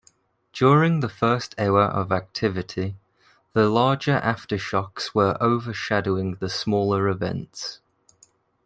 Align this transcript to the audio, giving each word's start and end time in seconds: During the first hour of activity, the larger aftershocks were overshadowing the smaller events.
During 0.51 1.01
the 1.01 1.09
first 1.09 1.53
hour 1.59 1.83
of 1.83 2.11
activity, 2.11 2.95
the 3.53 3.69
larger 3.69 4.19
aftershocks 4.21 5.13
were 5.13 5.37
overshadowing 5.39 6.37
the 6.39 6.49
smaller 6.49 7.07
events. 7.07 7.81